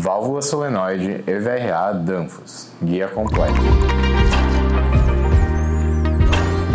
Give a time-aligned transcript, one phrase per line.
[0.00, 3.58] Válvula solenoide EVRA Danfoss, guia completo.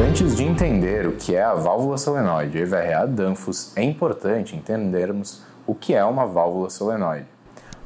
[0.06, 5.74] Antes de entender o que é a válvula solenoide EVRA Danfoss, é importante entendermos o
[5.74, 7.26] que é uma válvula solenoide.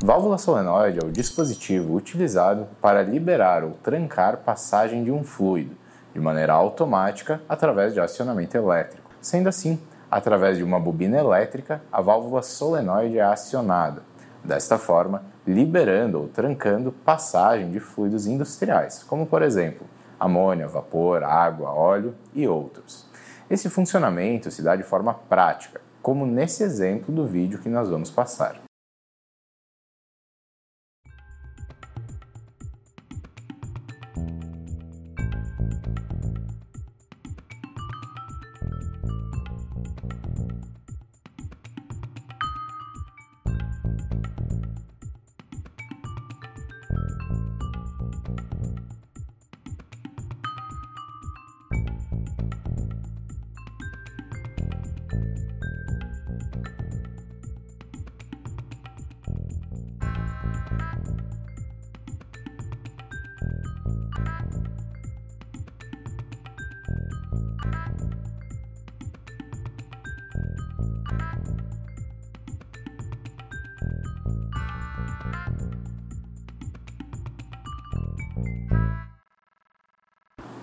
[0.04, 5.78] Válvula solenoide é o dispositivo utilizado para liberar ou trancar passagem de um fluido,
[6.16, 9.12] de maneira automática através de acionamento elétrico.
[9.22, 9.80] Sendo assim,
[10.10, 14.02] através de uma bobina elétrica, a válvula solenoide é acionada,
[14.44, 19.88] desta forma, liberando ou trancando passagem de fluidos industriais, como por exemplo,
[20.20, 23.08] amônia, vapor, água, óleo e outros.
[23.50, 28.10] Esse funcionamento se dá de forma prática, como nesse exemplo do vídeo que nós vamos
[28.12, 28.67] passar.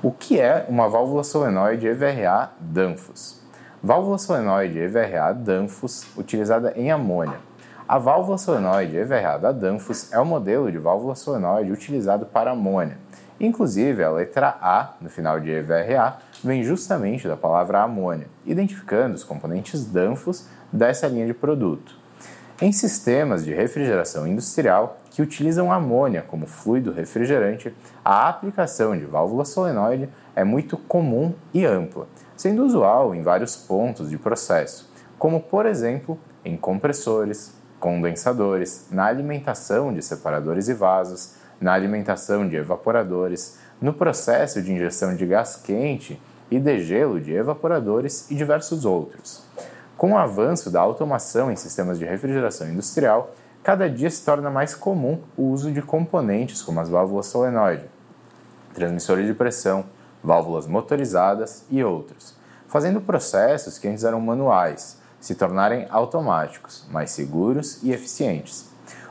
[0.05, 3.41] O que é uma válvula solenoide EVRA Danfoss?
[3.83, 7.38] Válvula solenoide EVRA Danfoss utilizada em amônia.
[7.88, 12.98] A válvula solenoide EVRA da Danfoss é o modelo de válvula solenoide utilizado para amônia.
[13.41, 19.25] Inclusive, a letra A no final de EVRA vem justamente da palavra amônia, identificando os
[19.25, 21.97] componentes Danfoss dessa linha de produto.
[22.61, 29.45] Em sistemas de refrigeração industrial que utilizam amônia como fluido refrigerante, a aplicação de válvula
[29.45, 32.06] solenoide é muito comum e ampla,
[32.37, 34.88] sendo usual em vários pontos de processo,
[35.19, 42.56] como por exemplo em compressores, condensadores, na alimentação de separadores e vasos, na alimentação de
[42.56, 46.21] evaporadores, no processo de injeção de gás quente
[46.54, 49.42] e degelo de evaporadores e diversos outros.
[49.97, 53.32] Com o avanço da automação em sistemas de refrigeração industrial,
[53.62, 57.87] cada dia se torna mais comum o uso de componentes como as válvulas solenoide,
[58.72, 59.84] transmissores de pressão,
[60.22, 62.37] válvulas motorizadas e outros,
[62.69, 68.69] fazendo processos que antes eram manuais se tornarem automáticos, mais seguros e eficientes.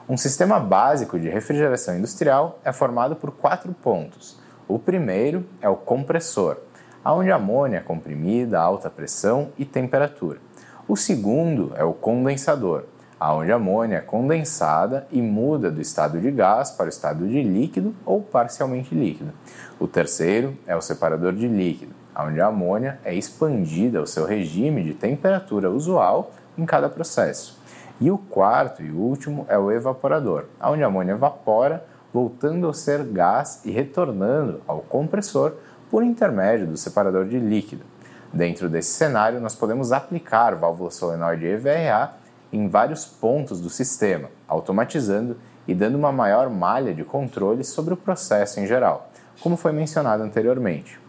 [0.08, 4.38] Um sistema básico de refrigeração industrial é formado por quatro pontos.
[4.68, 6.58] O primeiro é o compressor,
[7.06, 10.40] onde a amônia é comprimida a alta pressão e temperatura.
[10.88, 12.86] O segundo é o condensador,
[13.20, 17.42] onde a amônia é condensada e muda do estado de gás para o estado de
[17.42, 19.32] líquido ou parcialmente líquido.
[19.80, 24.84] O terceiro é o separador de líquido, onde a amônia é expandida ao seu regime
[24.84, 27.62] de temperatura usual em cada processo.
[28.00, 33.04] E o quarto e último é o evaporador, onde a amônia evapora, voltando a ser
[33.06, 35.54] gás e retornando ao compressor
[35.94, 37.86] por intermédio do separador de líquido.
[38.34, 42.16] Dentro desse cenário, nós podemos aplicar válvula solenoide EVRA
[42.52, 45.38] em vários pontos do sistema, automatizando
[45.68, 50.24] e dando uma maior malha de controle sobre o processo em geral, como foi mencionado
[50.24, 51.00] anteriormente.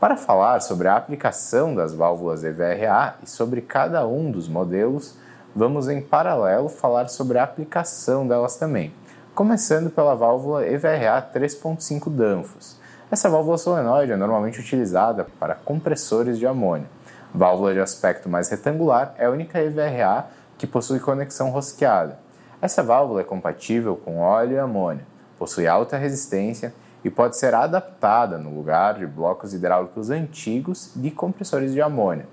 [0.00, 5.16] Para falar sobre a aplicação das válvulas EVRA e sobre cada um dos modelos,
[5.54, 8.92] vamos em paralelo falar sobre a aplicação delas também,
[9.32, 16.46] começando pela válvula EVRA 3.5 Danfoss essa válvula solenoide é normalmente utilizada para compressores de
[16.46, 16.86] amônia.
[17.32, 20.26] Válvula de aspecto mais retangular é a única EVRA
[20.56, 22.18] que possui conexão rosqueada.
[22.62, 25.04] Essa válvula é compatível com óleo e amônia,
[25.38, 26.72] possui alta resistência
[27.04, 32.26] e pode ser adaptada no lugar de blocos hidráulicos antigos de compressores de amônia.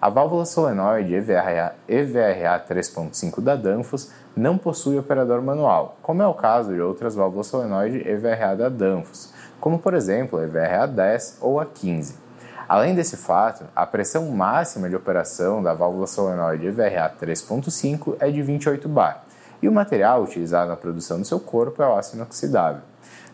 [0.00, 6.34] A válvula solenoide EVRA, EVRA 3.5 da Danfoss não possui operador manual, como é o
[6.34, 11.60] caso de outras válvulas solenoide EVRA da Danfoss, como por exemplo a EVRA 10 ou
[11.60, 12.16] a 15.
[12.68, 18.42] Além desse fato, a pressão máxima de operação da válvula solenoide EVRA 3.5 é de
[18.42, 19.24] 28 bar,
[19.60, 22.82] e o material utilizado na produção do seu corpo é o aço inoxidável.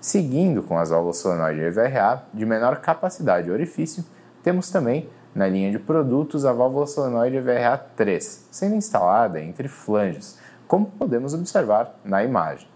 [0.01, 4.05] Seguindo com as válvulas solenoide EVRA de menor capacidade de orifício,
[4.43, 10.39] temos também na linha de produtos a válvula solenoide EVRA 3, sendo instalada entre flanges,
[10.67, 12.67] como podemos observar na imagem.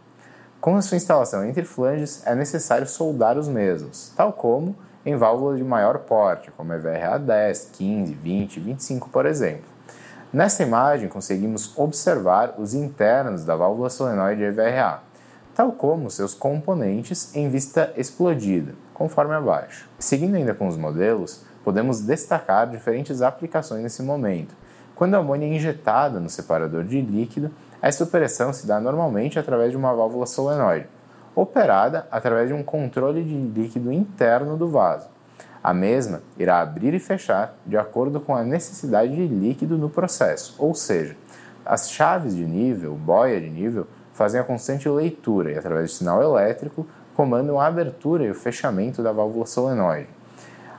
[0.61, 4.77] Com a sua instalação entre flanges, é necessário soldar os mesmos, tal como
[5.07, 9.65] em válvulas de maior porte, como a VRA 10, 15, 20, 25, por exemplo.
[10.31, 15.01] Nessa imagem, conseguimos observar os internos da válvula solenoide EVRA,
[15.55, 19.89] tal como seus componentes em vista explodida, conforme abaixo.
[19.99, 24.55] Seguindo ainda com os modelos, podemos destacar diferentes aplicações nesse momento.
[24.95, 27.51] Quando a amônia é injetada no separador de líquido,
[27.83, 30.87] essa operação se dá normalmente através de uma válvula solenoide,
[31.35, 35.09] operada através de um controle de líquido interno do vaso.
[35.63, 40.55] A mesma irá abrir e fechar de acordo com a necessidade de líquido no processo,
[40.59, 41.17] ou seja,
[41.65, 46.23] as chaves de nível, boia de nível, fazem a constante leitura e, através de sinal
[46.23, 50.09] elétrico, comandam a abertura e o fechamento da válvula solenoide.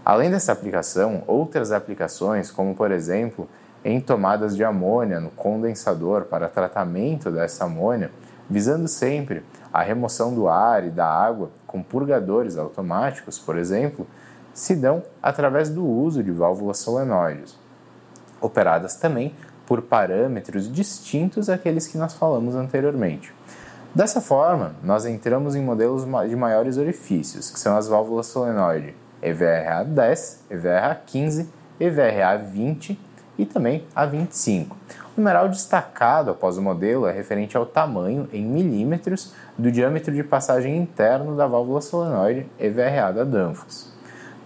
[0.04, 3.48] Além dessa aplicação, outras aplicações, como por exemplo
[3.84, 8.12] em tomadas de amônia no condensador para tratamento dessa amônia,
[8.50, 14.06] visando sempre a remoção do ar e da água com purgadores automáticos, por exemplo,
[14.54, 17.58] se dão através do uso de válvulas solenoides,
[18.42, 19.34] operadas também
[19.66, 23.34] por parâmetros distintos àqueles que nós falamos anteriormente.
[23.96, 29.84] Dessa forma, nós entramos em modelos de maiores orifícios, que são as válvulas solenoide EVRA
[29.84, 31.50] 10, EVRA 15,
[31.80, 33.00] EVRA 20
[33.38, 34.76] e também a 25.
[35.16, 40.24] O numeral destacado após o modelo é referente ao tamanho em milímetros do diâmetro de
[40.24, 43.92] passagem interno da válvula solenoide EVRA da Danfoss.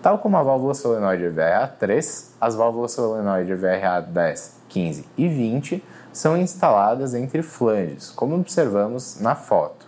[0.02, 5.84] Tal como a válvula solenoide VRA3, as válvulas solenoide VRA10, 15 e 20
[6.14, 9.86] são instaladas entre flanges, como observamos na foto.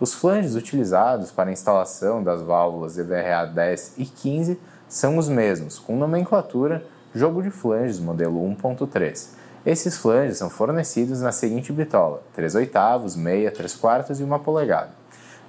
[0.00, 4.58] Os flanges utilizados para a instalação das válvulas EVRA 10 e 15
[4.88, 6.82] são os mesmos, com nomenclatura
[7.14, 9.30] jogo de flanges modelo 1.3.
[9.66, 14.90] Esses flanges são fornecidos na seguinte bitola: 3 oitavos, meia, 3 quartos e 1 polegada.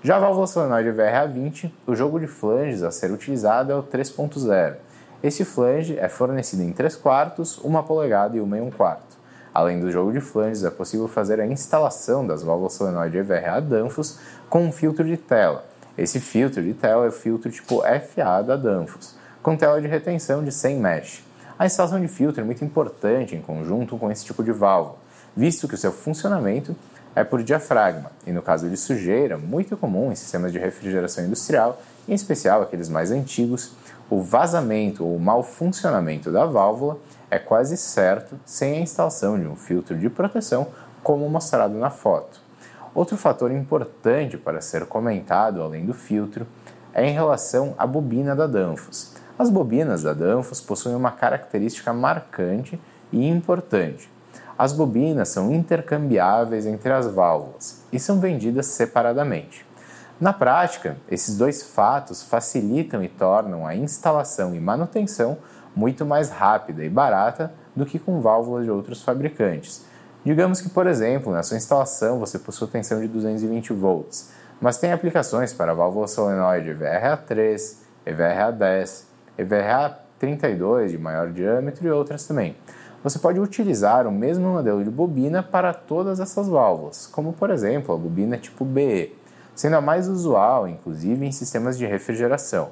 [0.03, 4.75] Já a válvula solenoide VRA20, o jogo de flanges a ser utilizado é o 3.0.
[5.21, 9.17] Esse flange é fornecido em 3 quartos, 1 polegada e 1 e 1 quarto.
[9.53, 14.17] Além do jogo de flanges, é possível fazer a instalação das válvulas solenoide EVRA Danfoss
[14.49, 15.65] com um filtro de tela.
[15.97, 20.43] Esse filtro de tela é o filtro tipo FA da Danfoss, com tela de retenção
[20.43, 21.30] de 100 mesh.
[21.61, 24.97] A instalação de filtro é muito importante em conjunto com esse tipo de válvula,
[25.37, 26.75] visto que o seu funcionamento
[27.15, 31.79] é por diafragma, e no caso de sujeira, muito comum em sistemas de refrigeração industrial,
[32.09, 33.73] em especial aqueles mais antigos,
[34.09, 36.97] o vazamento ou mau funcionamento da válvula
[37.29, 40.65] é quase certo sem a instalação de um filtro de proteção,
[41.03, 42.41] como mostrado na foto.
[42.91, 46.47] Outro fator importante para ser comentado além do filtro
[46.91, 49.20] é em relação à bobina da Danfoss.
[49.37, 52.79] As bobinas da Danfoss possuem uma característica marcante
[53.11, 54.09] e importante
[54.61, 59.65] as bobinas são intercambiáveis entre as válvulas e são vendidas separadamente.
[60.19, 65.39] Na prática, esses dois fatos facilitam e tornam a instalação e manutenção
[65.75, 69.83] muito mais rápida e barata do que com válvulas de outros fabricantes.
[70.23, 74.29] Digamos que, por exemplo, na sua instalação você possui tensão de 220 volts,
[74.61, 79.05] mas tem aplicações para válvula solenoide EVRA3, EVRA10,
[79.37, 82.55] EVRA32 de maior diâmetro e outras também
[83.03, 87.95] você pode utilizar o mesmo modelo de bobina para todas essas válvulas, como por exemplo
[87.95, 89.15] a bobina tipo BE,
[89.55, 92.69] sendo a mais usual, inclusive em sistemas de refrigeração.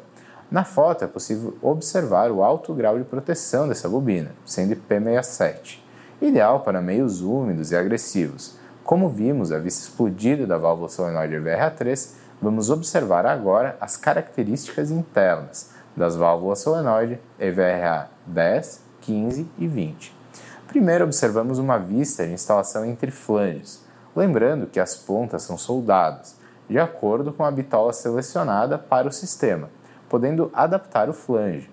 [0.52, 5.80] Na foto é possível observar o alto grau de proteção dessa bobina, sendo IP67,
[6.22, 8.58] ideal para meios úmidos e agressivos.
[8.84, 15.72] Como vimos a vista explodida da válvula solenoide VRA3, vamos observar agora as características internas
[15.96, 20.16] das válvulas solenoide EVRA 10, 15 e 20.
[20.68, 23.84] Primeiro observamos uma vista de instalação entre flanges,
[24.16, 26.38] lembrando que as pontas são soldadas,
[26.70, 29.70] de acordo com a bitola selecionada para o sistema,
[30.08, 31.70] podendo adaptar o flange.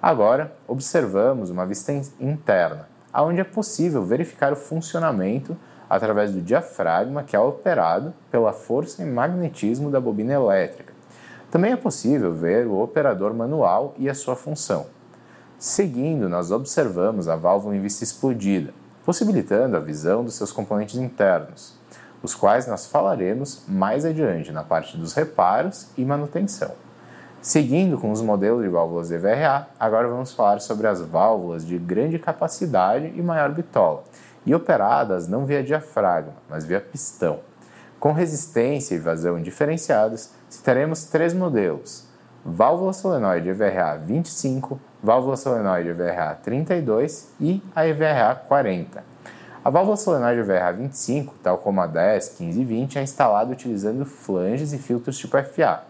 [0.00, 5.56] Agora, observamos uma vista interna, onde é possível verificar o funcionamento
[5.88, 10.95] através do diafragma que é operado pela força e magnetismo da bobina elétrica.
[11.56, 14.88] Também é possível ver o operador manual e a sua função.
[15.58, 18.74] Seguindo, nós observamos a válvula em vista explodida,
[19.06, 21.74] possibilitando a visão dos seus componentes internos,
[22.22, 26.72] os quais nós falaremos mais adiante na parte dos reparos e manutenção.
[27.40, 32.18] Seguindo com os modelos de válvulas EVRA, agora vamos falar sobre as válvulas de grande
[32.18, 34.04] capacidade e maior bitola,
[34.44, 37.40] e operadas não via diafragma, mas via pistão.
[37.98, 42.04] Com resistência e vazão diferenciados, citaremos três modelos:
[42.44, 49.02] válvula solenoide EVRA 25, válvula solenoide EVRA 32 e a EVRA 40.
[49.64, 54.04] A válvula solenoide EVRA 25, tal como a 10, 15 e 20, é instalada utilizando
[54.04, 55.82] flanges e filtros tipo FA.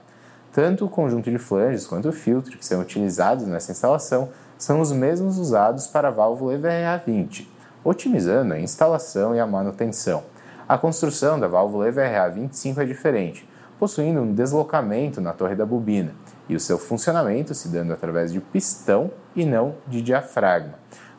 [0.51, 4.91] Tanto o conjunto de flanges quanto o filtro que são utilizados nessa instalação são os
[4.91, 7.55] mesmos usados para a válvula EVRA 20.
[7.85, 10.25] otimizando a instalação e a manutenção.
[10.67, 13.47] A construção da válvula EVRA 25 é diferente,
[13.78, 16.14] possuindo um deslocamento na torre da bobina
[16.49, 20.75] e o seu funcionamento se dando através de pistão e não de diafragma,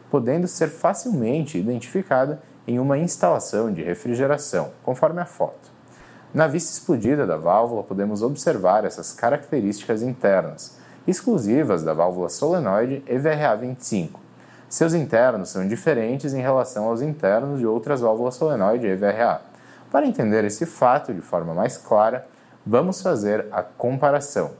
[0.09, 5.71] podendo ser facilmente identificada em uma instalação de refrigeração, conforme a foto.
[6.33, 13.55] Na vista explodida da válvula, podemos observar essas características internas, exclusivas da válvula solenoide EVRA
[13.55, 14.27] 25,
[14.69, 19.41] seus internos são diferentes em relação aos internos de outras válvulas solenoide EVRA.
[19.89, 22.27] Para entender esse fato de forma mais clara,
[22.67, 24.51] vamos fazer a comparação.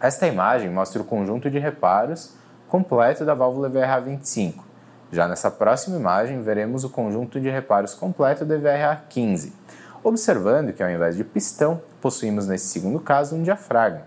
[0.00, 2.34] Esta imagem mostra o conjunto de reparos
[2.66, 4.64] completo da válvula EVRA 25.
[5.12, 9.52] Já nessa próxima imagem, veremos o conjunto de reparos completo da EVRA 15,
[10.02, 14.06] observando que ao invés de pistão, possuímos nesse segundo caso um diafragma.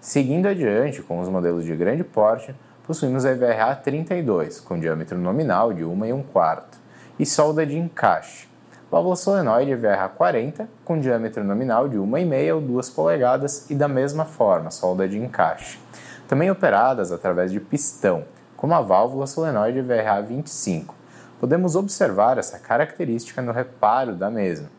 [0.00, 2.54] Seguindo adiante com os modelos de grande porte,
[2.86, 6.78] possuímos a EVRA 32, com diâmetro nominal de 1 e 1 quarto,
[7.18, 8.48] e solda de encaixe.
[8.88, 14.24] Válvula solenoide EVRA 40, com diâmetro nominal de 1,5 ou 2 polegadas e da mesma
[14.24, 15.80] forma, solda de encaixe.
[16.28, 18.24] Também operadas através de pistão,
[18.56, 20.94] como a válvula solenoide EVRA 25.
[21.40, 24.70] Podemos observar essa característica no reparo da mesma,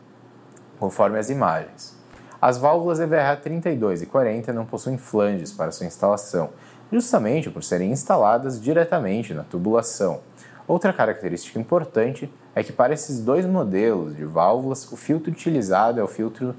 [0.78, 1.94] conforme as imagens.
[2.40, 6.48] As válvulas EVRA 32 e 40 não possuem flanges para sua instalação,
[6.90, 10.20] justamente por serem instaladas diretamente na tubulação.
[10.66, 16.02] Outra característica importante é que para esses dois modelos de válvulas, o filtro utilizado é
[16.02, 16.56] o filtro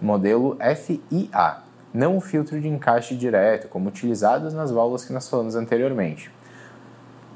[0.00, 1.58] modelo FIA,
[1.92, 6.32] não o filtro de encaixe direto, como utilizados nas válvulas que nós falamos anteriormente.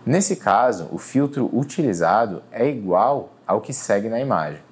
[0.06, 4.62] Nesse caso, o filtro utilizado é igual ao que segue na imagem.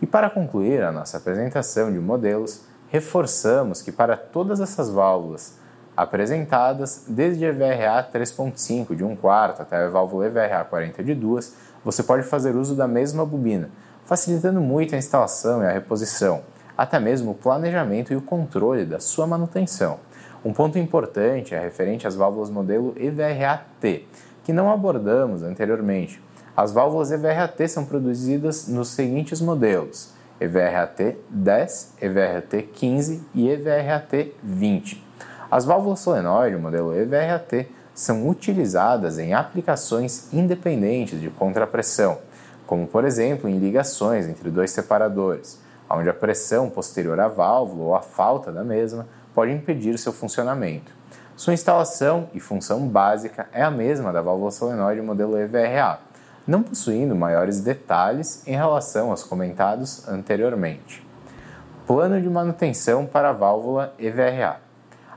[0.00, 5.58] E para concluir a nossa apresentação de modelos, reforçamos que para todas essas válvulas
[5.96, 12.02] apresentadas, desde EVRA 3.5 de 1 quarto até a válvula EVRA 40 de 2, você
[12.02, 13.70] pode fazer uso da mesma bobina,
[14.04, 16.42] facilitando muito a instalação e a reposição,
[16.76, 20.00] até mesmo o planejamento e o controle da sua manutenção.
[20.44, 24.06] Um ponto importante é referente às válvulas modelo EVRA-T,
[24.42, 26.20] que não abordamos anteriormente.
[26.56, 35.12] As válvulas EVRA-T são produzidas nos seguintes modelos: EVRA-T 10, EVRA-T 15 e EVRA-T 20.
[35.52, 37.68] As válvulas solenoide, modelo EVRAT,
[38.02, 42.18] são utilizadas em aplicações independentes de contrapressão,
[42.66, 47.94] como por exemplo em ligações entre dois separadores, onde a pressão posterior à válvula ou
[47.94, 50.92] a falta da mesma pode impedir seu funcionamento.
[51.36, 56.00] Sua instalação e função básica é a mesma da válvula solenoide modelo EVRA,
[56.44, 61.06] não possuindo maiores detalhes em relação aos comentados anteriormente.
[61.86, 64.71] Plano de manutenção para a válvula EVRA.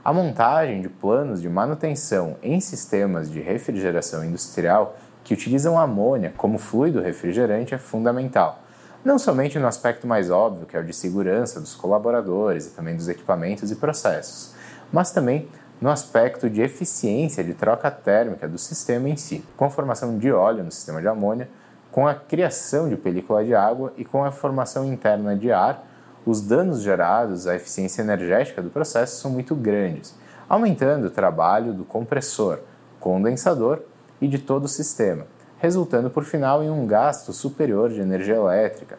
[0.06, 6.60] A montagem de planos de manutenção em sistemas de refrigeração industrial que utilizam amônia como
[6.60, 8.62] fluido refrigerante é fundamental,
[9.04, 12.96] não somente no aspecto mais óbvio, que é o de segurança dos colaboradores e também
[12.96, 14.54] dos equipamentos e processos,
[14.94, 15.50] mas também
[15.82, 20.32] no aspecto de eficiência de troca térmica do sistema em si, com a formação de
[20.32, 21.50] óleo no sistema de amônia,
[21.92, 25.84] com a criação de película de água e com a formação interna de ar
[26.26, 30.16] os danos gerados à eficiência energética do processo são muito grandes,
[30.50, 32.60] aumentando o trabalho do compressor,
[33.00, 33.82] condensador
[34.20, 35.28] e de todo o sistema,
[35.60, 38.98] resultando por final em um gasto superior de energia elétrica,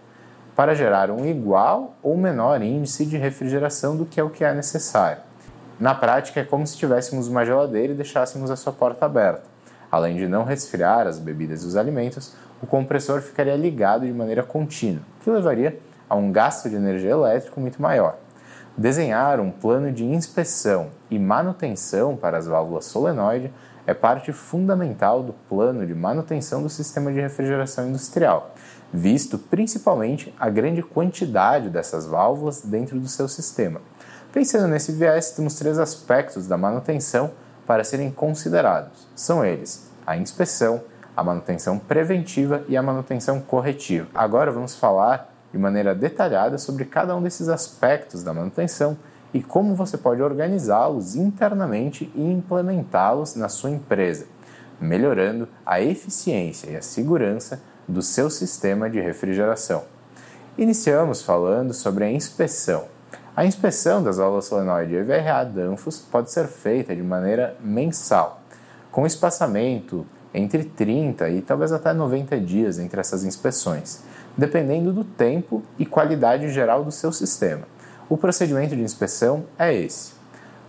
[0.54, 4.54] para gerar um igual ou menor índice de refrigeração do que é o que é
[4.54, 5.20] necessário.
[5.78, 9.42] Na prática, é como se tivéssemos uma geladeira e deixássemos a sua porta aberta.
[9.90, 14.42] Além de não resfriar as bebidas e os alimentos, o compressor ficaria ligado de maneira
[14.42, 18.16] contínua, que levaria a um gasto de energia elétrica muito maior.
[18.76, 23.50] Desenhar um plano de inspeção e manutenção para as válvulas solenoide
[23.86, 28.54] é parte fundamental do plano de manutenção do sistema de refrigeração industrial,
[28.92, 33.80] visto principalmente a grande quantidade dessas válvulas dentro do seu sistema.
[34.32, 37.30] Pensando nesse viés, temos três aspectos da manutenção
[37.66, 39.06] para serem considerados.
[39.14, 40.82] São eles: a inspeção,
[41.16, 44.08] a manutenção preventiva e a manutenção corretiva.
[44.14, 48.96] Agora vamos falar de maneira detalhada sobre cada um desses aspectos da manutenção
[49.32, 54.26] e como você pode organizá-los internamente e implementá-los na sua empresa,
[54.78, 59.84] melhorando a eficiência e a segurança do seu sistema de refrigeração.
[60.58, 62.84] Iniciamos falando sobre a inspeção.
[63.34, 68.42] A inspeção das válvulas solenoide EVRA Danfoss pode ser feita de maneira mensal,
[68.90, 74.04] com espaçamento entre 30 e talvez até 90 dias entre essas inspeções
[74.36, 77.66] dependendo do tempo e qualidade geral do seu sistema.
[78.08, 80.14] O procedimento de inspeção é esse.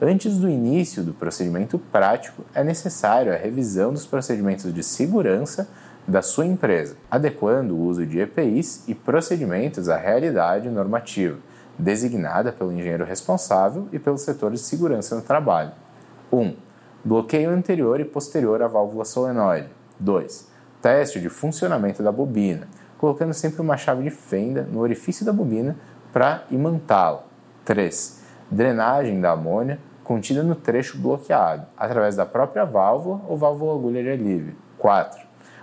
[0.02, 5.68] Antes do início do procedimento prático, é necessário a revisão dos procedimentos de segurança
[6.08, 11.38] da sua empresa, adequando o uso de EPIs e procedimentos à realidade normativa,
[11.78, 15.72] designada pelo engenheiro responsável e pelo setor de segurança no trabalho.
[16.32, 16.40] 1.
[16.40, 16.56] Um,
[17.04, 19.70] bloqueio anterior e posterior à válvula solenoide.
[20.00, 20.48] 2.
[20.82, 25.76] Teste de funcionamento da bobina, colocando sempre uma chave de fenda no orifício da bobina
[26.12, 27.24] para imantá-la.
[27.66, 28.24] 3.
[28.50, 34.10] Drenagem da amônia contida no trecho bloqueado, através da própria válvula ou válvula agulha de
[34.10, 34.56] alívio.
[34.78, 35.20] 4.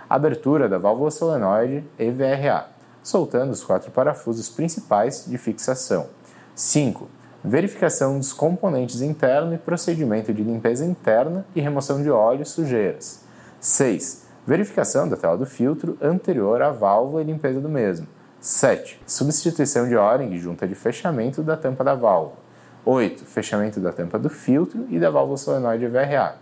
[0.07, 2.67] Abertura da válvula solenoide EVRA,
[3.01, 6.07] soltando os quatro parafusos principais de fixação.
[6.53, 7.09] 5.
[7.43, 13.23] Verificação dos componentes internos e procedimento de limpeza interna e remoção de óleo e sujeiras.
[13.59, 14.24] 6.
[14.47, 18.07] Verificação da tela do filtro anterior à válvula e limpeza do mesmo.
[18.39, 19.01] 7.
[19.07, 22.37] Substituição de O-ring junta de fechamento da tampa da válvula.
[22.85, 23.25] 8.
[23.25, 26.35] Fechamento da tampa do filtro e da válvula solenoide VRA.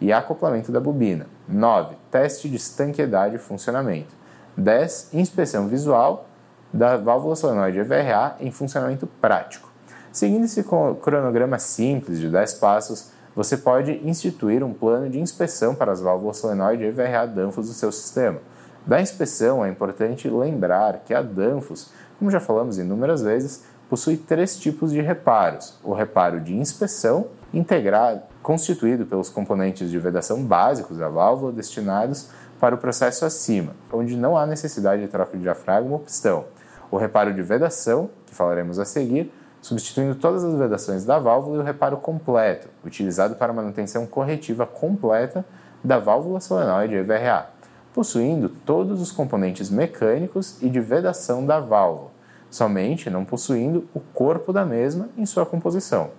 [0.00, 1.26] E acoplamento da bobina.
[1.48, 1.94] 9.
[2.10, 4.12] Teste de estanqueidade e funcionamento.
[4.56, 5.14] 10.
[5.14, 6.26] Inspeção visual
[6.72, 9.72] da válvula solenoide VRA em funcionamento prático.
[10.10, 10.64] Seguindo esse
[11.00, 16.36] cronograma simples de 10 passos, você pode instituir um plano de inspeção para as válvulas
[16.36, 18.40] solenoide EVRA Danfoss do seu sistema
[18.86, 24.58] da inspeção, é importante lembrar que a Danfoss, como já falamos inúmeras vezes, possui três
[24.58, 31.08] tipos de reparos: o reparo de inspeção, integrado, constituído pelos componentes de vedação básicos da
[31.08, 32.28] válvula destinados
[32.60, 36.44] para o processo acima, onde não há necessidade de troca de diafragma ou pistão.
[36.90, 39.32] O reparo de vedação, que falaremos a seguir,
[39.64, 45.42] substituindo todas as vedações da válvula, e o reparo completo, utilizado para manutenção corretiva completa
[45.82, 47.54] da válvula solenoide EVRA
[47.94, 52.10] possuindo todos os componentes mecânicos e de vedação da válvula,
[52.50, 56.10] somente não possuindo o corpo da mesma em sua composição.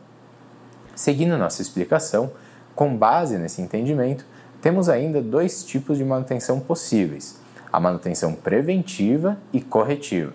[0.96, 2.32] Seguindo nossa explicação,
[2.74, 4.26] com base nesse entendimento,
[4.62, 7.40] temos ainda dois tipos de manutenção possíveis:
[7.72, 10.32] a manutenção preventiva e corretiva.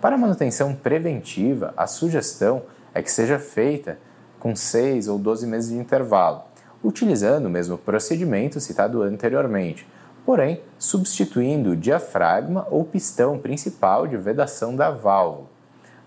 [0.00, 2.62] Para manutenção preventiva, a sugestão
[2.94, 3.98] é que seja feita
[4.38, 6.42] com 6 ou 12 meses de intervalo,
[6.82, 9.86] utilizando o mesmo procedimento citado anteriormente,
[10.24, 15.48] porém substituindo o diafragma ou pistão principal de vedação da válvula.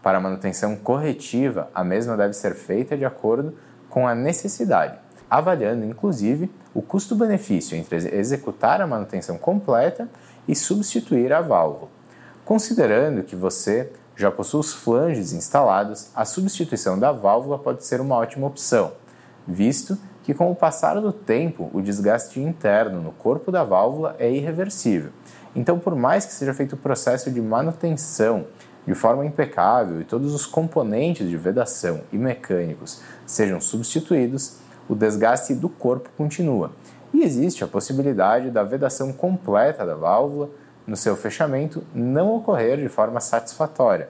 [0.02, 3.54] Para manutenção corretiva, a mesma deve ser feita de acordo
[3.92, 4.98] com a necessidade,
[5.30, 10.10] avaliando inclusive o custo-benefício entre executar a manutenção completa
[10.48, 12.03] e substituir a válvula.
[12.46, 18.16] Considerando que você já possui os flanges instalados, a substituição da válvula pode ser uma
[18.16, 18.92] ótima opção,
[19.48, 24.30] visto que, com o passar do tempo, o desgaste interno no corpo da válvula é
[24.30, 25.12] irreversível.
[25.56, 28.46] Então, por mais que seja feito o processo de manutenção
[28.86, 34.58] de forma impecável e todos os componentes de vedação e mecânicos sejam substituídos,
[34.90, 36.72] o desgaste do corpo continua.
[37.14, 40.50] E existe a possibilidade da vedação completa da válvula
[40.86, 44.10] no seu fechamento não ocorrer de forma satisfatória,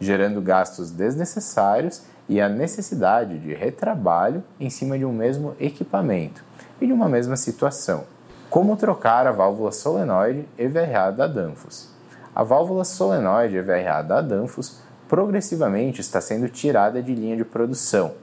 [0.00, 6.42] gerando gastos desnecessários e a necessidade de retrabalho em cima de um mesmo equipamento
[6.80, 8.04] e de uma mesma situação.
[8.48, 11.90] Como trocar a válvula solenoide EVRA da Danfoss?
[12.34, 18.14] A válvula solenoide EVRA da Danfoss progressivamente está sendo tirada de linha de produção,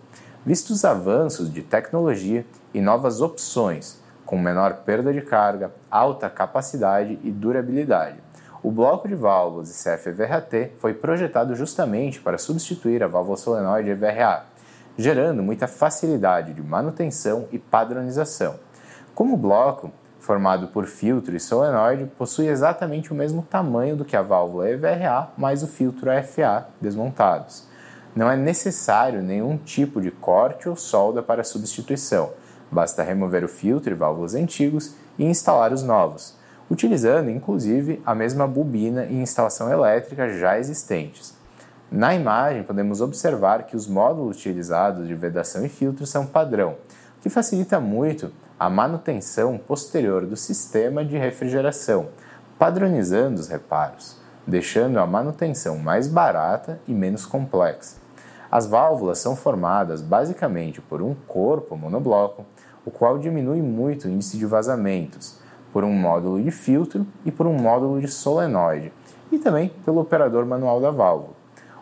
[0.45, 4.00] vistos os avanços de tecnologia e novas opções,
[4.31, 8.17] com menor perda de carga, alta capacidade e durabilidade
[8.63, 14.45] o bloco de válvulas ICF-EVRAT foi projetado justamente para substituir a válvula solenoide EVRA,
[14.95, 18.59] gerando muita facilidade de manutenção e padronização.
[19.15, 24.15] Como o bloco, formado por filtro e solenoide, possui exatamente o mesmo tamanho do que
[24.15, 27.67] a válvula EVRA mais o filtro AFA desmontados.
[28.15, 32.31] Não é necessário nenhum tipo de corte ou solda para substituição,
[32.71, 36.39] basta remover o filtro e válvulas antigos e instalar os novos
[36.71, 41.35] utilizando inclusive a mesma bobina e instalação elétrica já existentes.
[41.91, 46.77] Na imagem, podemos observar que os módulos utilizados de vedação e filtro são padrão,
[47.17, 52.07] o que facilita muito a manutenção posterior do sistema de refrigeração,
[52.57, 54.15] padronizando os reparos,
[54.47, 57.97] deixando a manutenção mais barata e menos complexa.
[58.49, 62.45] As válvulas são formadas basicamente por um corpo monobloco,
[62.85, 65.39] o qual diminui muito o índice de vazamentos,
[65.71, 68.91] por um módulo de filtro e por um módulo de solenoide,
[69.31, 71.33] e também pelo operador manual da válvula.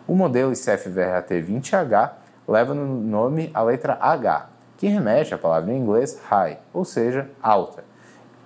[0.06, 2.12] O modelo ICF-VRAT20H
[2.46, 7.30] leva no nome a letra H, que remete à palavra em inglês high, ou seja,
[7.42, 7.84] alta.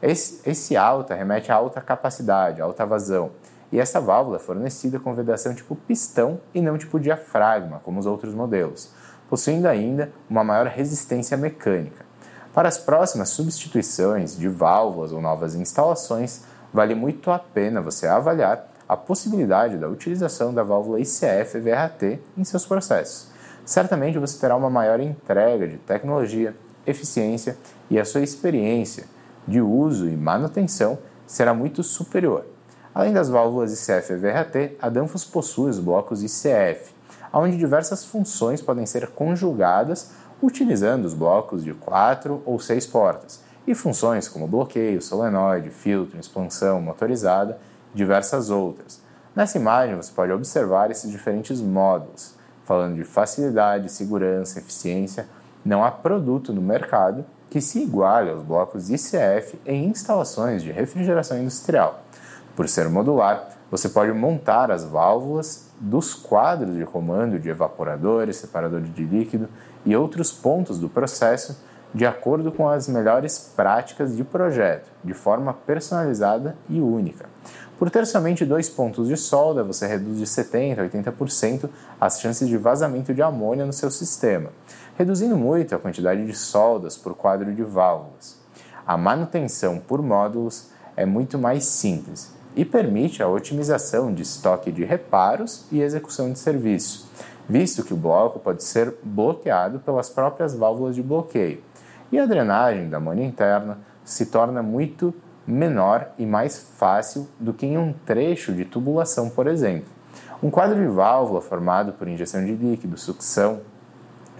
[0.02, 3.30] Esse, esse alta remete a alta capacidade, alta vazão,
[3.72, 8.06] e essa válvula é fornecida com vedação tipo pistão e não tipo diafragma, como os
[8.06, 8.92] outros modelos,
[9.28, 12.04] possuindo ainda uma maior resistência mecânica.
[12.54, 18.70] Para as próximas substituições de válvulas ou novas instalações, vale muito a pena você avaliar
[18.88, 23.26] a possibilidade da utilização da válvula ICF-VRT em seus processos.
[23.66, 26.54] Certamente você terá uma maior entrega de tecnologia,
[26.86, 27.56] eficiência
[27.90, 29.06] e a sua experiência
[29.48, 32.46] de uso e manutenção será muito superior.
[32.94, 36.94] Além das válvulas ICF-VRT, a Danfoss possui os blocos ICF,
[37.32, 40.12] onde diversas funções podem ser conjugadas
[40.44, 46.80] utilizando os blocos de quatro ou seis portas, e funções como bloqueio, solenoide, filtro, expansão
[46.82, 47.58] motorizada
[47.94, 49.00] diversas outras.
[49.34, 55.26] Nessa imagem você pode observar esses diferentes módulos, falando de facilidade, segurança, eficiência.
[55.64, 61.38] Não há produto no mercado que se iguale aos blocos ICF em instalações de refrigeração
[61.38, 62.02] industrial.
[62.54, 68.94] Por ser modular, você pode montar as válvulas dos quadros de comando de evaporadores, separadores
[68.94, 69.48] de líquido
[69.84, 71.60] e outros pontos do processo
[71.92, 77.26] de acordo com as melhores práticas de projeto, de forma personalizada e única.
[77.76, 81.68] Por ter somente dois pontos de solda, você reduz de 70% a 80%
[82.00, 84.50] as chances de vazamento de amônia no seu sistema,
[84.96, 88.38] reduzindo muito a quantidade de soldas por quadro de válvulas.
[88.86, 94.84] A manutenção por módulos é muito mais simples e permite a otimização de estoque de
[94.84, 97.10] reparos e execução de serviço,
[97.48, 101.62] visto que o bloco pode ser bloqueado pelas próprias válvulas de bloqueio
[102.14, 105.12] e a drenagem da amônia interna se torna muito
[105.44, 109.88] menor e mais fácil do que em um trecho de tubulação, por exemplo.
[110.40, 113.62] Um quadro de válvula formado por injeção de líquido, sucção,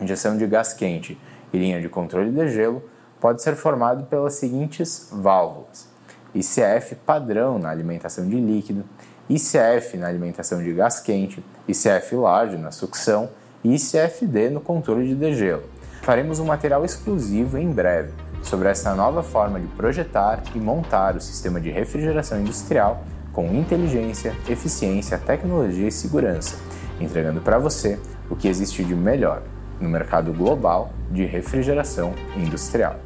[0.00, 1.20] injeção de gás quente
[1.53, 2.81] e linha de controle de gelo
[3.20, 5.88] pode ser formado pelas seguintes válvulas:
[6.35, 8.85] ICF padrão na alimentação de líquido,
[9.29, 13.31] ICF na alimentação de gás quente, ICF large na sucção
[13.62, 15.62] e ICFD no controle de degelo.
[16.03, 21.20] Faremos um material exclusivo em breve sobre essa nova forma de projetar e montar o
[21.20, 26.57] sistema de refrigeração industrial com inteligência, eficiência, tecnologia e segurança,
[27.01, 29.42] entregando para você o que existe de melhor
[29.81, 33.05] no mercado global de refrigeração industrial.